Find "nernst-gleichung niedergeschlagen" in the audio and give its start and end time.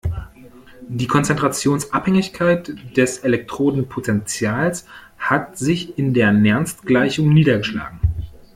6.31-7.99